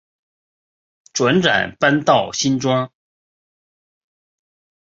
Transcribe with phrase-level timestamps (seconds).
[1.13, 2.91] 辗转搬到新庄